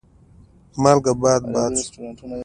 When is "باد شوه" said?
1.53-2.05